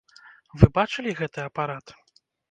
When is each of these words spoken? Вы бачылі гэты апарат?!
Вы 0.61 0.69
бачылі 0.77 1.13
гэты 1.19 1.39
апарат?! 1.49 1.93